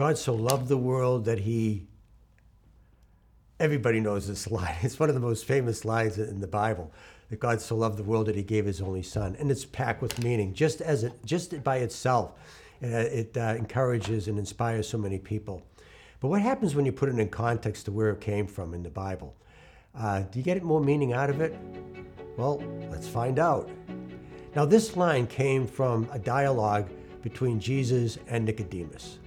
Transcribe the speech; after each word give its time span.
God 0.00 0.16
so 0.16 0.34
loved 0.34 0.68
the 0.68 0.78
world 0.78 1.26
that 1.26 1.40
he. 1.40 1.86
Everybody 3.58 4.00
knows 4.00 4.26
this 4.26 4.50
line. 4.50 4.74
It's 4.80 4.98
one 4.98 5.10
of 5.10 5.14
the 5.14 5.20
most 5.20 5.44
famous 5.44 5.84
lines 5.84 6.16
in 6.16 6.40
the 6.40 6.46
Bible. 6.46 6.90
That 7.28 7.38
God 7.38 7.60
so 7.60 7.76
loved 7.76 7.98
the 7.98 8.02
world 8.02 8.24
that 8.26 8.34
He 8.34 8.42
gave 8.42 8.64
His 8.64 8.80
only 8.80 9.02
Son, 9.02 9.36
and 9.38 9.50
it's 9.50 9.66
packed 9.66 10.00
with 10.00 10.24
meaning. 10.24 10.54
Just 10.54 10.80
as 10.80 11.04
it, 11.04 11.12
just 11.26 11.62
by 11.62 11.76
itself, 11.76 12.32
uh, 12.82 12.86
it 12.86 13.36
uh, 13.36 13.54
encourages 13.58 14.26
and 14.26 14.38
inspires 14.38 14.88
so 14.88 14.96
many 14.96 15.18
people. 15.18 15.62
But 16.20 16.28
what 16.28 16.40
happens 16.40 16.74
when 16.74 16.86
you 16.86 16.92
put 16.92 17.10
it 17.10 17.18
in 17.18 17.28
context 17.28 17.84
to 17.84 17.92
where 17.92 18.08
it 18.08 18.22
came 18.22 18.46
from 18.46 18.72
in 18.72 18.82
the 18.82 18.90
Bible? 18.90 19.36
Uh, 19.94 20.20
do 20.20 20.38
you 20.38 20.42
get 20.42 20.62
more 20.62 20.80
meaning 20.80 21.12
out 21.12 21.28
of 21.28 21.42
it? 21.42 21.54
Well, 22.38 22.62
let's 22.90 23.06
find 23.06 23.38
out. 23.38 23.68
Now, 24.56 24.64
this 24.64 24.96
line 24.96 25.26
came 25.26 25.66
from 25.66 26.08
a 26.10 26.18
dialogue 26.18 26.88
between 27.22 27.60
Jesus 27.60 28.16
and 28.28 28.46
Nicodemus. 28.46 29.18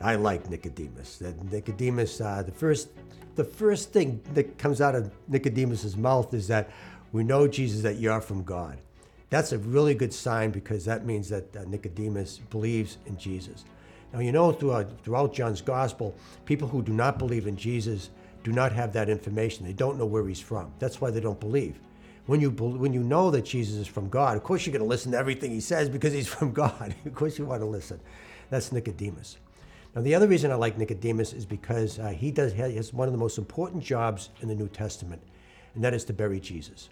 I 0.00 0.14
like 0.14 0.48
Nicodemus. 0.48 1.18
That 1.18 1.50
Nicodemus, 1.50 2.20
uh, 2.20 2.42
the 2.44 2.52
first, 2.52 2.88
the 3.34 3.44
first 3.44 3.92
thing 3.92 4.20
that 4.34 4.58
comes 4.58 4.80
out 4.80 4.94
of 4.94 5.10
Nicodemus's 5.28 5.96
mouth 5.96 6.32
is 6.34 6.48
that 6.48 6.70
we 7.12 7.24
know 7.24 7.48
Jesus 7.48 7.82
that 7.82 7.96
you 7.96 8.10
are 8.12 8.20
from 8.20 8.44
God. 8.44 8.78
That's 9.30 9.52
a 9.52 9.58
really 9.58 9.94
good 9.94 10.12
sign 10.12 10.50
because 10.50 10.84
that 10.84 11.04
means 11.04 11.28
that 11.28 11.54
uh, 11.56 11.64
Nicodemus 11.66 12.38
believes 12.50 12.98
in 13.06 13.18
Jesus. 13.18 13.64
Now 14.12 14.20
you 14.20 14.32
know 14.32 14.52
throughout, 14.52 14.88
throughout 15.04 15.34
John's 15.34 15.60
gospel, 15.60 16.14
people 16.46 16.68
who 16.68 16.82
do 16.82 16.92
not 16.92 17.18
believe 17.18 17.46
in 17.46 17.56
Jesus 17.56 18.10
do 18.42 18.52
not 18.52 18.72
have 18.72 18.92
that 18.94 19.10
information. 19.10 19.66
They 19.66 19.72
don't 19.72 19.98
know 19.98 20.06
where 20.06 20.26
he's 20.26 20.40
from. 20.40 20.72
That's 20.78 21.00
why 21.00 21.10
they 21.10 21.20
don't 21.20 21.40
believe. 21.40 21.78
When 22.26 22.40
you 22.40 22.50
when 22.50 22.92
you 22.92 23.02
know 23.02 23.30
that 23.30 23.44
Jesus 23.46 23.76
is 23.76 23.86
from 23.86 24.08
God, 24.08 24.36
of 24.36 24.42
course 24.42 24.66
you're 24.66 24.72
going 24.72 24.82
to 24.82 24.88
listen 24.88 25.12
to 25.12 25.18
everything 25.18 25.50
he 25.50 25.60
says 25.60 25.88
because 25.88 26.12
he's 26.12 26.28
from 26.36 26.52
God. 26.52 26.94
of 27.04 27.14
course 27.14 27.38
you 27.38 27.46
want 27.46 27.62
to 27.62 27.66
listen. 27.66 28.00
That's 28.50 28.70
Nicodemus. 28.72 29.38
Now, 29.98 30.04
the 30.04 30.14
other 30.14 30.28
reason 30.28 30.52
I 30.52 30.54
like 30.54 30.78
Nicodemus 30.78 31.32
is 31.32 31.44
because 31.44 31.98
uh, 31.98 32.10
he 32.10 32.30
does 32.30 32.52
he 32.52 32.60
has 32.60 32.92
one 32.92 33.08
of 33.08 33.12
the 33.12 33.18
most 33.18 33.36
important 33.36 33.82
jobs 33.82 34.30
in 34.40 34.46
the 34.46 34.54
New 34.54 34.68
Testament, 34.68 35.20
and 35.74 35.82
that 35.82 35.92
is 35.92 36.04
to 36.04 36.12
bury 36.12 36.38
Jesus. 36.38 36.88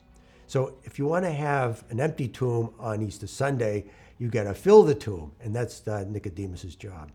So, 0.48 0.74
if 0.82 0.98
you 0.98 1.06
want 1.06 1.24
to 1.24 1.30
have 1.30 1.84
an 1.90 2.00
empty 2.00 2.26
tomb 2.26 2.74
on 2.80 3.02
Easter 3.02 3.28
Sunday, 3.28 3.84
you 4.18 4.26
got 4.26 4.42
to 4.42 4.54
fill 4.54 4.82
the 4.82 4.96
tomb, 4.96 5.30
and 5.40 5.54
that's 5.54 5.86
uh, 5.86 6.04
Nicodemus's 6.08 6.74
job. 6.74 7.12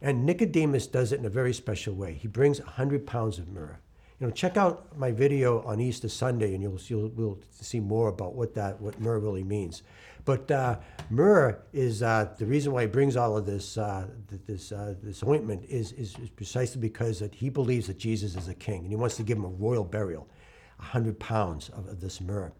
And 0.00 0.24
Nicodemus 0.24 0.86
does 0.86 1.12
it 1.12 1.20
in 1.20 1.26
a 1.26 1.30
very 1.30 1.52
special 1.52 1.92
way. 1.92 2.14
He 2.14 2.26
brings 2.26 2.58
100 2.58 3.06
pounds 3.06 3.38
of 3.38 3.46
myrrh. 3.46 3.78
You 4.20 4.26
know, 4.26 4.32
check 4.32 4.58
out 4.58 4.98
my 4.98 5.10
video 5.10 5.62
on 5.62 5.80
Easter 5.80 6.10
Sunday, 6.10 6.52
and 6.52 6.62
you'll, 6.62 6.78
you'll, 6.88 7.08
will 7.08 7.38
see 7.58 7.80
more 7.80 8.08
about 8.08 8.34
what 8.34 8.54
that 8.54 8.78
what 8.78 9.00
myrrh 9.00 9.18
really 9.18 9.42
means. 9.42 9.82
But 10.26 10.50
uh, 10.50 10.78
myrrh 11.08 11.58
is 11.72 12.02
uh, 12.02 12.28
the 12.36 12.44
reason 12.44 12.72
why 12.72 12.82
he 12.82 12.86
brings 12.86 13.16
all 13.16 13.38
of 13.38 13.46
this 13.46 13.78
uh, 13.78 14.08
this 14.46 14.72
uh, 14.72 14.94
this 15.02 15.22
ointment 15.22 15.64
is, 15.70 15.92
is, 15.92 16.18
is 16.18 16.28
precisely 16.28 16.82
because 16.82 17.18
that 17.20 17.34
he 17.34 17.48
believes 17.48 17.86
that 17.86 17.96
Jesus 17.96 18.36
is 18.36 18.48
a 18.48 18.54
king, 18.54 18.80
and 18.80 18.90
he 18.90 18.96
wants 18.96 19.16
to 19.16 19.22
give 19.22 19.38
him 19.38 19.46
a 19.46 19.48
royal 19.48 19.84
burial, 19.84 20.28
100 20.76 21.18
pounds 21.18 21.70
of, 21.70 21.88
of 21.88 22.00
this 22.02 22.20
myrrh. 22.20 22.52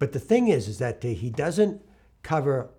But 0.00 0.10
the 0.10 0.20
thing 0.20 0.48
is, 0.48 0.66
is 0.66 0.78
that 0.78 1.00
he 1.04 1.30
doesn't 1.30 1.80
cover 2.24 2.70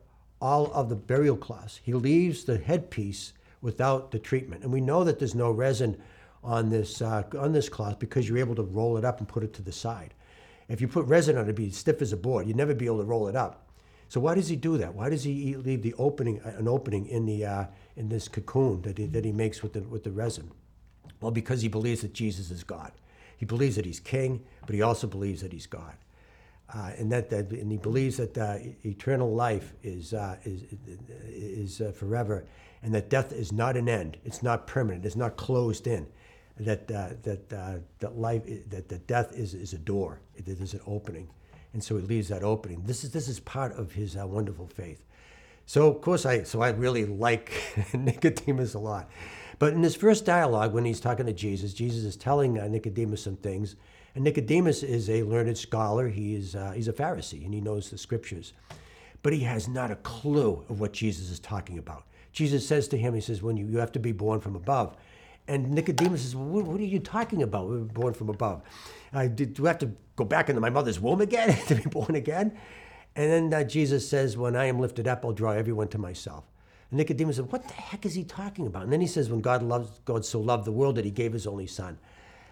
all 0.42 0.74
of 0.74 0.90
the 0.90 0.96
burial 0.96 1.38
cloths. 1.38 1.80
He 1.82 1.94
leaves 1.94 2.44
the 2.44 2.58
headpiece 2.58 3.32
without 3.62 4.12
the 4.12 4.20
treatment. 4.20 4.64
And 4.64 4.74
we 4.74 4.82
know 4.82 5.06
that 5.06 5.20
there's 5.20 5.36
no 5.36 5.52
resin 5.52 6.02
on 6.44 6.70
this, 6.70 7.02
uh, 7.02 7.24
on 7.38 7.52
this 7.52 7.70
cloth 7.70 8.00
because 8.00 8.28
you're 8.28 8.38
able 8.38 8.56
to 8.56 8.64
roll 8.64 8.98
it 8.98 9.06
up 9.06 9.20
and 9.20 9.28
put 9.28 9.44
it 9.44 9.54
to 9.54 9.62
the 9.62 9.72
side. 9.72 10.14
If 10.68 10.82
you 10.82 10.88
put 10.88 11.06
resin 11.08 11.36
on 11.36 11.42
it, 11.42 11.46
it'd 11.46 11.56
be 11.56 11.72
stiff 11.72 12.02
as 12.02 12.14
a 12.14 12.18
board. 12.18 12.48
You'd 12.48 12.56
never 12.56 12.76
be 12.76 12.86
able 12.86 13.00
to 13.00 13.06
roll 13.06 13.28
it 13.28 13.36
up. 13.36 13.68
So 14.08 14.20
why 14.20 14.36
does 14.36 14.48
he 14.48 14.56
do 14.56 14.78
that? 14.78 14.94
Why 14.96 15.10
does 15.10 15.24
he 15.24 15.56
leave 15.56 15.84
the 15.84 15.94
opening, 15.96 16.42
an 16.44 16.68
opening 16.68 17.06
in 17.08 17.26
the 17.26 17.46
uh, 17.46 17.66
in 17.96 18.10
this 18.10 18.28
cocoon 18.28 18.82
that 18.82 18.98
he, 18.98 19.06
that 19.06 19.24
he 19.24 19.32
makes 19.32 19.62
with 19.62 19.74
the 19.74 19.82
with 19.82 20.04
the 20.04 20.12
resin? 20.12 20.52
Well, 21.22 21.32
because 21.32 21.62
he 21.62 21.68
believes 21.68 22.02
that 22.02 22.14
Jesus 22.14 22.50
is 22.50 22.64
God. 22.64 22.92
He 23.38 23.46
believes 23.46 23.76
that 23.76 23.86
he's 23.86 24.00
king, 24.00 24.44
but 24.66 24.74
he 24.74 24.82
also 24.82 25.06
believes 25.06 25.42
that 25.42 25.54
he's 25.54 25.68
God. 25.68 25.94
Uh, 26.74 26.92
and 26.98 27.12
that, 27.12 27.30
that 27.30 27.52
and 27.52 27.72
he 27.72 27.78
believes 27.78 28.18
that 28.18 28.38
uh, 28.38 28.58
eternal 28.84 29.34
life 29.34 29.74
is 29.84 30.14
uh, 30.14 30.38
is 30.44 30.64
is 31.28 31.82
uh, 31.82 31.92
forever, 31.92 32.46
and 32.82 32.94
that 32.94 33.10
death 33.10 33.32
is 33.32 33.52
not 33.52 33.76
an 33.76 33.90
end. 33.90 34.18
It's 34.24 34.42
not 34.42 34.68
permanent. 34.68 35.06
It's 35.06 35.16
not 35.16 35.38
closed 35.38 35.88
in. 35.88 36.08
That 36.60 36.92
uh, 36.92 37.10
that 37.24 37.54
uh, 37.54 37.76
that 38.00 38.18
life 38.18 38.44
that 38.70 38.90
the 38.90 39.00
death 39.00 39.34
is 39.34 39.54
is 39.54 39.74
a 39.74 39.78
door. 39.78 40.20
It 40.36 40.48
is 40.48 40.74
an 40.74 40.82
opening, 40.86 41.30
and 41.74 41.82
so 41.82 41.96
he 41.96 42.04
leaves 42.04 42.28
that 42.30 42.44
opening. 42.44 42.84
This 42.84 43.04
is 43.04 43.12
this 43.12 43.30
is 43.30 43.40
part 43.40 43.74
of 43.78 43.94
his 43.94 44.16
wonderful 44.16 44.68
faith. 44.68 45.06
So 45.66 45.88
of 45.88 46.02
course 46.02 46.26
I 46.26 46.44
so 46.44 46.62
I 46.62 46.70
really 46.70 47.06
like 47.06 47.54
Nicodemus 47.94 48.74
a 48.74 48.80
lot. 48.80 49.10
But 49.58 49.74
in 49.74 49.84
his 49.84 49.96
first 49.96 50.26
dialogue, 50.26 50.74
when 50.74 50.86
he's 50.86 51.00
talking 51.00 51.26
to 51.26 51.34
Jesus, 51.34 51.74
Jesus 51.74 52.04
is 52.04 52.16
telling 52.16 52.54
Nicodemus 52.54 53.24
some 53.24 53.36
things 53.36 53.76
and 54.16 54.24
Nicodemus 54.24 54.84
is 54.84 55.10
a 55.10 55.24
learned 55.24 55.58
scholar. 55.58 56.08
He 56.08 56.36
is, 56.36 56.56
uh, 56.56 56.72
he's 56.72 56.88
a 56.88 56.94
Pharisee 56.94 57.46
and 57.46 57.54
he 57.54 57.62
knows 57.62 57.90
the 57.90 57.98
scriptures. 57.98 58.54
But 59.22 59.34
he 59.34 59.42
has 59.42 59.68
not 59.68 59.92
a 59.92 59.96
clue 59.98 60.66
of 60.70 60.80
what 60.80 60.94
Jesus 60.94 61.30
is 61.30 61.40
talking 61.40 61.78
about. 61.78 62.04
Jesus 62.32 62.68
says 62.68 62.88
to 62.90 62.98
him, 62.98 63.14
He 63.14 63.22
says, 63.22 63.42
when 63.42 63.58
you, 63.58 63.66
you 63.68 63.78
have 63.80 63.92
to 63.94 64.00
be 64.00 64.12
born 64.12 64.40
from 64.40 64.56
above. 64.56 64.96
And 65.50 65.72
Nicodemus 65.72 66.22
says, 66.22 66.36
what, 66.36 66.66
what 66.66 66.80
are 66.80 66.84
you 66.84 67.00
talking 67.00 67.42
about? 67.42 67.68
We 67.68 67.78
are 67.78 67.80
born 67.80 68.14
from 68.14 68.30
above. 68.30 68.62
Uh, 69.12 69.28
do, 69.28 69.48
do 69.48 69.66
I 69.66 69.70
have 69.70 69.80
to 69.80 69.92
go 70.16 70.24
back 70.24 70.48
into 70.48 70.62
my 70.62 70.70
mother's 70.70 71.00
womb 71.00 71.22
again 71.22 71.58
to 71.68 71.76
be 71.76 71.90
born 71.90 72.16
again? 72.16 72.56
And 73.16 73.52
then 73.52 73.54
uh, 73.54 73.64
Jesus 73.64 74.08
says, 74.08 74.38
When 74.38 74.56
I 74.56 74.66
am 74.66 74.80
lifted 74.80 75.08
up, 75.08 75.26
I'll 75.26 75.32
draw 75.32 75.52
everyone 75.52 75.88
to 75.90 75.98
myself. 75.98 76.46
And 76.92 77.00
Nicodemus 77.00 77.38
said, 77.38 77.52
What 77.52 77.68
the 77.68 77.74
heck 77.74 78.06
is 78.06 78.14
he 78.14 78.24
talking 78.24 78.68
about? 78.68 78.84
And 78.84 78.94
then 78.94 79.02
he 79.02 79.08
says, 79.08 79.32
When 79.32 79.42
God 79.42 79.64
loves 79.64 80.00
God 80.06 80.24
so 80.24 80.40
loved 80.40 80.66
the 80.66 80.72
world 80.72 80.96
that 80.96 81.06
he 81.06 81.12
gave 81.12 81.34
his 81.34 81.48
only 81.48 81.68
son. 81.68 81.98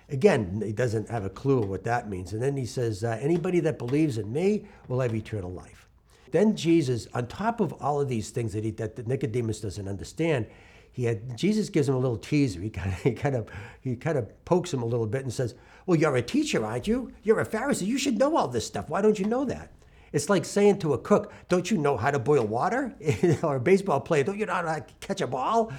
Again, 0.09 0.61
he 0.65 0.71
doesn't 0.71 1.09
have 1.09 1.25
a 1.25 1.29
clue 1.29 1.61
what 1.61 1.83
that 1.83 2.09
means. 2.09 2.33
And 2.33 2.41
then 2.41 2.57
he 2.57 2.65
says, 2.65 3.03
uh, 3.03 3.19
Anybody 3.21 3.59
that 3.59 3.77
believes 3.77 4.17
in 4.17 4.33
me 4.33 4.65
will 4.87 5.01
have 5.01 5.13
eternal 5.13 5.51
life. 5.51 5.86
Then 6.31 6.55
Jesus, 6.55 7.07
on 7.13 7.27
top 7.27 7.59
of 7.59 7.73
all 7.73 8.01
of 8.01 8.09
these 8.09 8.29
things 8.29 8.53
that, 8.53 8.63
he, 8.63 8.71
that 8.71 9.07
Nicodemus 9.07 9.61
doesn't 9.61 9.87
understand, 9.87 10.47
he 10.91 11.03
had 11.03 11.37
Jesus 11.37 11.69
gives 11.69 11.87
him 11.87 11.93
a 11.93 11.99
little 11.99 12.17
teaser. 12.17 12.59
He 12.59 12.71
kind 12.71 12.91
of 12.91 12.99
he 13.03 13.13
kind 13.13 13.35
of 13.35 13.49
he 13.81 13.95
kind 13.95 14.17
of 14.17 14.45
pokes 14.45 14.73
him 14.73 14.81
a 14.81 14.85
little 14.85 15.05
bit 15.05 15.23
and 15.23 15.31
says, 15.31 15.53
"Well, 15.85 15.99
you're 15.99 16.15
a 16.15 16.21
teacher, 16.21 16.65
aren't 16.65 16.87
you? 16.87 17.13
You're 17.21 17.39
a 17.39 17.45
Pharisee. 17.45 17.85
You 17.85 17.99
should 17.99 18.17
know 18.17 18.35
all 18.35 18.47
this 18.47 18.65
stuff. 18.65 18.89
Why 18.89 19.01
don't 19.01 19.19
you 19.19 19.25
know 19.25 19.45
that?" 19.45 19.71
It's 20.13 20.29
like 20.29 20.45
saying 20.45 20.79
to 20.79 20.93
a 20.93 20.97
cook, 20.97 21.31
"Don't 21.49 21.69
you 21.69 21.77
know 21.77 21.97
how 21.97 22.09
to 22.09 22.17
boil 22.17 22.47
water?" 22.47 22.95
or 23.43 23.57
a 23.57 23.59
baseball 23.59 23.99
player, 23.99 24.23
"Don't 24.23 24.39
you 24.39 24.47
know 24.47 24.53
how 24.53 24.61
to 24.63 24.85
catch 24.99 25.21
a 25.21 25.27
ball?" 25.27 25.71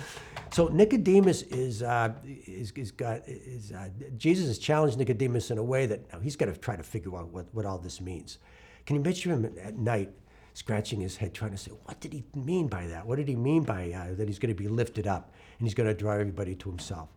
So 0.50 0.68
Nicodemus 0.68 1.42
is, 1.42 1.82
uh, 1.82 2.12
is, 2.24 2.72
is 2.72 2.90
got, 2.90 3.22
is, 3.26 3.72
uh, 3.72 3.88
Jesus 4.16 4.46
has 4.46 4.58
challenged 4.58 4.96
Nicodemus 4.98 5.50
in 5.50 5.58
a 5.58 5.62
way 5.62 5.86
that 5.86 6.00
he's 6.22 6.36
got 6.36 6.46
to 6.46 6.56
try 6.56 6.76
to 6.76 6.82
figure 6.82 7.14
out 7.16 7.28
what, 7.28 7.46
what 7.52 7.66
all 7.66 7.78
this 7.78 8.00
means. 8.00 8.38
Can 8.86 8.96
you 8.96 9.02
picture 9.02 9.30
him 9.30 9.44
at 9.62 9.76
night 9.76 10.10
scratching 10.58 11.00
his 11.00 11.16
head, 11.16 11.32
trying 11.32 11.52
to 11.52 11.56
say, 11.56 11.70
what 11.84 12.00
did 12.00 12.12
he 12.12 12.24
mean 12.34 12.66
by 12.66 12.84
that? 12.88 13.06
What 13.06 13.14
did 13.14 13.28
he 13.28 13.36
mean 13.36 13.62
by 13.62 13.92
uh, 13.92 14.16
that 14.16 14.26
he's 14.26 14.40
going 14.40 14.52
to 14.52 14.60
be 14.60 14.66
lifted 14.66 15.06
up 15.06 15.32
and 15.56 15.68
he's 15.68 15.74
going 15.74 15.88
to 15.88 15.94
draw 15.94 16.14
everybody 16.14 16.56
to 16.56 16.68
himself? 16.68 17.10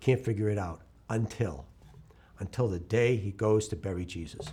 Can't 0.00 0.22
figure 0.22 0.50
it 0.50 0.58
out 0.58 0.82
until, 1.08 1.64
until 2.40 2.68
the 2.68 2.78
day 2.78 3.16
he 3.16 3.30
goes 3.30 3.68
to 3.68 3.76
bury 3.76 4.04
Jesus. 4.04 4.52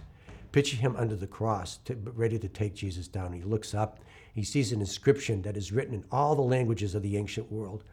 Picture 0.53 0.77
him 0.77 0.95
under 0.95 1.17
the 1.17 1.27
cross, 1.27 1.79
to, 1.79 1.93
ready 2.15 2.39
to 2.39 2.47
take 2.47 2.73
Jesus 2.73 3.09
down. 3.09 3.33
He 3.33 3.41
looks 3.41 3.73
up, 3.73 3.99
he 4.33 4.45
sees 4.45 4.71
an 4.71 4.79
inscription 4.79 5.41
that 5.41 5.57
is 5.57 5.73
written 5.73 5.93
in 5.93 6.05
all 6.09 6.33
the 6.33 6.41
languages 6.41 6.95
of 6.95 7.01
the 7.01 7.17
ancient 7.17 7.51
world 7.51 7.83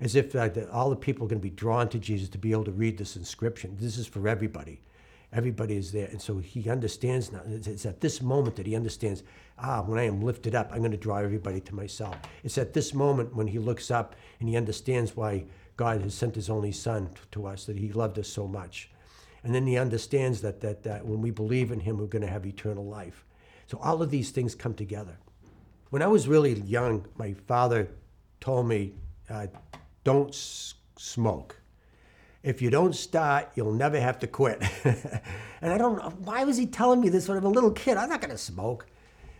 as 0.00 0.14
if 0.16 0.34
uh, 0.34 0.48
all 0.72 0.88
the 0.88 0.96
people 0.96 1.26
are 1.26 1.28
going 1.28 1.40
to 1.40 1.42
be 1.42 1.50
drawn 1.50 1.90
to 1.90 1.98
Jesus 1.98 2.30
to 2.30 2.38
be 2.38 2.52
able 2.52 2.64
to 2.64 2.72
read 2.72 2.96
this 2.96 3.16
inscription. 3.16 3.76
This 3.78 3.98
is 3.98 4.06
for 4.06 4.26
everybody. 4.26 4.80
Everybody 5.34 5.76
is 5.76 5.92
there. 5.92 6.06
And 6.06 6.22
so 6.22 6.38
he 6.38 6.70
understands 6.70 7.32
now. 7.32 7.42
It's 7.46 7.84
at 7.84 8.00
this 8.00 8.22
moment 8.22 8.56
that 8.56 8.66
he 8.66 8.76
understands 8.76 9.24
ah, 9.58 9.82
when 9.82 9.98
I 9.98 10.04
am 10.04 10.20
lifted 10.20 10.54
up, 10.54 10.70
I'm 10.72 10.78
going 10.78 10.90
to 10.90 10.96
draw 10.96 11.18
everybody 11.18 11.60
to 11.60 11.74
myself. 11.74 12.16
It's 12.42 12.58
at 12.58 12.72
this 12.72 12.94
moment 12.94 13.34
when 13.34 13.46
he 13.46 13.58
looks 13.58 13.90
up 13.90 14.16
and 14.40 14.48
he 14.48 14.56
understands 14.56 15.16
why 15.16 15.44
God 15.76 16.02
has 16.02 16.14
sent 16.14 16.34
his 16.34 16.50
only 16.50 16.72
son 16.72 17.10
to 17.32 17.46
us, 17.46 17.64
that 17.66 17.76
he 17.76 17.92
loved 17.92 18.18
us 18.18 18.28
so 18.28 18.46
much. 18.46 18.90
And 19.42 19.54
then 19.54 19.66
he 19.66 19.76
understands 19.76 20.40
that, 20.42 20.60
that, 20.60 20.82
that 20.84 21.04
when 21.04 21.20
we 21.20 21.30
believe 21.30 21.70
in 21.70 21.80
him, 21.80 21.98
we're 21.98 22.06
going 22.06 22.22
to 22.22 22.30
have 22.30 22.46
eternal 22.46 22.86
life. 22.86 23.24
So 23.66 23.78
all 23.82 24.00
of 24.02 24.10
these 24.10 24.30
things 24.30 24.54
come 24.54 24.74
together. 24.74 25.18
When 25.90 26.02
I 26.02 26.06
was 26.06 26.28
really 26.28 26.54
young, 26.60 27.06
my 27.16 27.34
father 27.46 27.88
told 28.40 28.66
me, 28.66 28.94
uh, 29.28 29.46
don't 30.02 30.30
s- 30.30 30.74
smoke. 30.96 31.60
If 32.44 32.60
you 32.60 32.68
don't 32.68 32.94
start, 32.94 33.48
you'll 33.54 33.72
never 33.72 33.98
have 33.98 34.18
to 34.18 34.26
quit. 34.26 34.62
and 34.84 35.72
I 35.72 35.78
don't 35.78 35.96
know, 35.96 36.10
why 36.18 36.44
was 36.44 36.58
he 36.58 36.66
telling 36.66 37.00
me 37.00 37.08
this 37.08 37.26
when 37.26 37.38
I'm 37.38 37.44
a 37.44 37.48
little 37.48 37.70
kid? 37.70 37.96
I'm 37.96 38.10
not 38.10 38.20
going 38.20 38.32
to 38.32 38.38
smoke. 38.38 38.86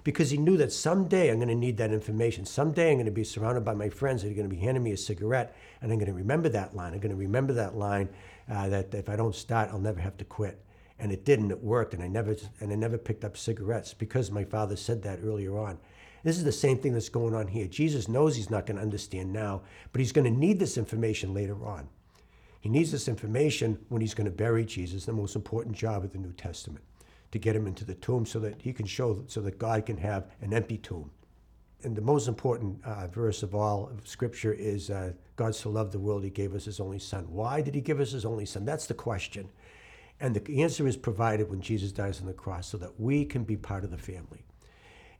Because 0.05 0.31
he 0.31 0.39
knew 0.39 0.57
that 0.57 0.73
someday 0.73 1.31
I'm 1.31 1.37
going 1.37 1.49
to 1.49 1.55
need 1.55 1.77
that 1.77 1.93
information. 1.93 2.47
Someday 2.47 2.91
I'm 2.91 2.97
going 2.97 3.05
to 3.05 3.13
be 3.13 3.23
surrounded 3.23 3.63
by 3.63 3.75
my 3.75 3.91
friends 3.91 4.23
that 4.23 4.31
are 4.31 4.35
going 4.35 4.49
to 4.49 4.55
be 4.55 4.61
handing 4.61 4.83
me 4.83 4.93
a 4.93 4.97
cigarette, 4.97 5.55
and 5.81 5.93
I'm 5.93 5.99
going 5.99 6.11
to 6.11 6.17
remember 6.17 6.49
that 6.51 6.75
line. 6.75 6.95
I'm 6.95 6.99
going 6.99 7.15
to 7.15 7.17
remember 7.17 7.53
that 7.55 7.77
line 7.77 8.09
uh, 8.51 8.69
that 8.71 8.95
if 8.95 9.11
I 9.11 9.17
don't 9.17 9.35
start, 9.35 9.69
I'll 9.71 9.79
never 9.79 10.01
have 10.01 10.17
to 10.19 10.25
quit. 10.25 10.63
And 10.99 11.13
it 11.13 11.25
didn't. 11.27 11.51
It 11.51 11.63
worked, 11.63 11.95
and 11.95 12.03
I 12.03 12.09
never 12.09 12.37
and 12.61 12.73
I 12.73 12.75
never 12.75 12.99
picked 12.99 13.25
up 13.25 13.37
cigarettes 13.37 13.95
because 13.95 14.31
my 14.31 14.45
father 14.45 14.77
said 14.77 15.03
that 15.03 15.21
earlier 15.23 15.59
on. 15.59 15.79
This 16.23 16.39
is 16.39 16.45
the 16.45 16.53
same 16.53 16.79
thing 16.79 16.95
that's 16.95 17.09
going 17.11 17.35
on 17.35 17.49
here. 17.49 17.67
Jesus 17.67 18.09
knows 18.09 18.37
he's 18.37 18.51
not 18.51 18.67
going 18.67 18.77
to 18.77 18.83
understand 18.83 19.33
now, 19.33 19.63
but 19.93 20.01
he's 20.01 20.13
going 20.13 20.31
to 20.31 20.39
need 20.39 20.59
this 20.59 20.79
information 20.79 21.35
later 21.35 21.67
on. 21.67 21.89
He 22.65 22.71
needs 22.71 22.91
this 22.91 23.09
information 23.09 23.79
when 23.91 24.01
he's 24.01 24.15
going 24.15 24.25
to 24.25 24.31
bury 24.31 24.65
Jesus, 24.65 25.05
the 25.05 25.13
most 25.13 25.37
important 25.37 25.77
job 25.77 26.03
of 26.03 26.13
the 26.13 26.19
New 26.19 26.33
Testament, 26.33 26.83
to 27.31 27.39
get 27.39 27.55
him 27.55 27.67
into 27.67 27.85
the 27.85 27.95
tomb 27.95 28.25
so 28.25 28.39
that 28.39 28.63
he 28.63 28.73
can 28.73 28.87
show, 28.87 29.23
so 29.27 29.43
that 29.43 29.59
God 29.59 29.85
can 29.85 29.99
have 29.99 30.31
an 30.41 30.55
empty 30.55 30.79
tomb. 30.79 31.11
And 31.83 31.95
the 31.95 32.01
most 32.01 32.27
important 32.27 32.83
uh, 32.83 33.07
verse 33.09 33.43
of 33.43 33.55
all 33.55 33.91
of 33.91 34.09
Scripture 34.09 34.55
is 34.55 34.89
uh, 34.89 35.13
God 35.37 35.55
so 35.55 35.69
loved 35.69 35.93
the 35.93 35.99
world, 35.99 36.25
he 36.25 36.31
gave 36.31 36.55
us 36.55 36.65
his 36.65 36.81
only 36.81 36.99
Son. 36.99 37.27
Why 37.29 37.61
did 37.61 37.75
he 37.75 37.83
give 37.83 38.01
us 38.01 38.13
his 38.13 38.25
only 38.25 38.47
Son? 38.47 38.65
That's 38.65 38.87
the 38.87 38.95
question. 38.95 39.51
And 40.19 40.35
the 40.35 40.63
answer 40.63 40.89
is 40.89 40.97
provided 40.97 41.51
when 41.51 41.61
Jesus 41.61 41.93
dies 41.93 42.19
on 42.23 42.27
the 42.27 42.33
cross 42.33 42.67
so 42.67 42.79
that 42.79 42.99
we 42.99 43.27
can 43.27 43.45
be 43.45 43.59
part 43.59 43.85
of 43.85 43.91
the 43.91 43.99
family. 43.99 44.43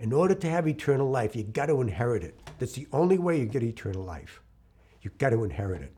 In 0.01 0.15
order 0.15 0.35
to 0.35 0.49
have 0.49 0.67
eternal 0.67 1.11
life, 1.11 1.37
you've 1.37 1.53
got 1.53 1.67
to 1.67 1.83
inherit 1.83 2.25
it. 2.25 2.41
That's 2.59 2.73
the 2.73 2.89
only 2.91 3.19
way 3.19 3.39
you 3.39 3.45
get 3.45 3.63
eternal 3.63 4.03
life. 4.03 4.41
You've 5.03 5.19
got 5.19 5.29
to 5.29 5.45
inherit 5.45 5.83
it. 5.83 5.93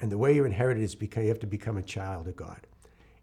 And 0.00 0.10
the 0.10 0.18
way 0.18 0.34
you 0.34 0.44
inherit 0.44 0.78
it 0.78 0.82
is 0.82 0.94
because 0.94 1.22
you 1.22 1.28
have 1.28 1.40
to 1.40 1.46
become 1.46 1.76
a 1.76 1.82
child 1.82 2.26
of 2.26 2.36
God. 2.36 2.66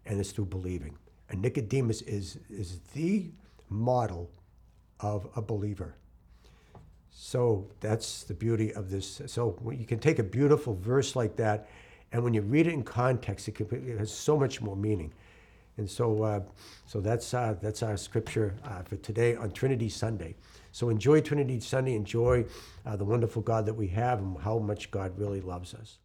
And 0.06 0.20
it's 0.20 0.30
through 0.30 0.46
believing. 0.46 0.96
And 1.28 1.42
Nicodemus 1.42 2.02
is, 2.02 2.38
is 2.48 2.80
the 2.94 3.30
model 3.68 4.30
of 5.00 5.28
a 5.36 5.42
believer. 5.42 5.96
So 7.10 7.68
that's 7.80 8.22
the 8.22 8.34
beauty 8.34 8.72
of 8.72 8.90
this. 8.90 9.20
So 9.26 9.58
you 9.76 9.84
can 9.84 9.98
take 9.98 10.18
a 10.18 10.22
beautiful 10.22 10.74
verse 10.74 11.16
like 11.16 11.36
that, 11.36 11.68
and 12.12 12.22
when 12.22 12.32
you 12.32 12.42
read 12.42 12.66
it 12.66 12.72
in 12.72 12.82
context, 12.82 13.48
it, 13.48 13.56
can, 13.56 13.66
it 13.70 13.98
has 13.98 14.12
so 14.12 14.38
much 14.38 14.62
more 14.62 14.76
meaning. 14.76 15.12
And 15.76 15.90
so, 15.90 16.22
uh, 16.22 16.40
so 16.86 17.00
that's 17.00 17.34
uh, 17.34 17.54
that's 17.60 17.82
our 17.82 17.96
scripture 17.96 18.56
uh, 18.64 18.82
for 18.82 18.96
today 18.96 19.36
on 19.36 19.50
Trinity 19.50 19.88
Sunday. 19.88 20.34
So 20.72 20.88
enjoy 20.88 21.20
Trinity 21.20 21.60
Sunday. 21.60 21.94
Enjoy 21.94 22.46
uh, 22.86 22.96
the 22.96 23.04
wonderful 23.04 23.42
God 23.42 23.66
that 23.66 23.74
we 23.74 23.88
have, 23.88 24.20
and 24.20 24.38
how 24.38 24.58
much 24.58 24.90
God 24.90 25.16
really 25.18 25.40
loves 25.40 25.74
us. 25.74 25.98